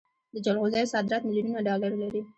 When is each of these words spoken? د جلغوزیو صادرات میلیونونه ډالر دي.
د 0.33 0.35
جلغوزیو 0.45 0.91
صادرات 0.93 1.21
میلیونونه 1.23 1.59
ډالر 1.67 1.91
دي. 2.13 2.21